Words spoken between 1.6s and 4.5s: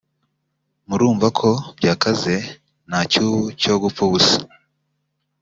byakaze nta cyubu cyo gupfa ubusa